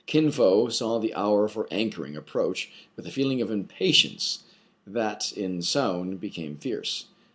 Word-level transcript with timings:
Kin 0.07 0.31
Fo 0.31 0.67
saw 0.67 0.97
the 0.97 1.13
hour 1.13 1.47
for 1.47 1.67
anchoring 1.71 2.15
approach 2.15 2.71
with 2.95 3.05
a 3.05 3.11
feeling 3.11 3.39
of 3.39 3.51
impatience 3.51 4.39
that 4.87 5.31
in 5.33 5.61
Soun 5.61 6.17
became 6.17 6.57
fierce. 6.57 7.05